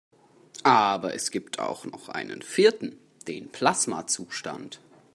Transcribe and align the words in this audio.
Aber 0.63 1.13
es 1.13 1.29
gibt 1.29 1.59
auch 1.59 1.85
noch 1.85 2.09
einen 2.09 2.41
vierten: 2.41 2.97
Den 3.27 3.51
Plasmazustand. 3.51 4.81